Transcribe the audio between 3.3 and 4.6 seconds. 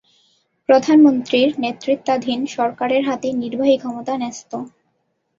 নির্বাহী ক্ষমতা ন্যস্ত।